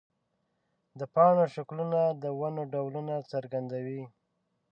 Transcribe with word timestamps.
د 0.99 1.01
پاڼو 1.13 1.45
شکلونه 1.55 2.01
د 2.21 2.23
ونو 2.39 2.63
ډولونه 2.73 3.15
څرګندوي. 3.31 4.01